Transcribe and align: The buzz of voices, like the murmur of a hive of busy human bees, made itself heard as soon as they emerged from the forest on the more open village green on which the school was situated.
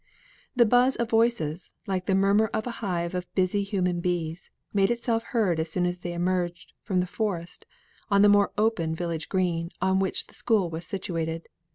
The 0.55 0.65
buzz 0.65 0.95
of 0.95 1.11
voices, 1.11 1.69
like 1.85 2.07
the 2.07 2.15
murmur 2.15 2.49
of 2.55 2.65
a 2.65 2.71
hive 2.81 3.13
of 3.13 3.31
busy 3.35 3.61
human 3.61 3.99
bees, 4.01 4.49
made 4.73 4.89
itself 4.89 5.21
heard 5.25 5.59
as 5.59 5.69
soon 5.69 5.85
as 5.85 5.99
they 5.99 6.13
emerged 6.13 6.73
from 6.81 7.01
the 7.01 7.05
forest 7.05 7.67
on 8.09 8.23
the 8.23 8.27
more 8.27 8.51
open 8.57 8.95
village 8.95 9.29
green 9.29 9.69
on 9.79 9.99
which 9.99 10.25
the 10.25 10.33
school 10.33 10.71
was 10.71 10.87
situated. 10.87 11.49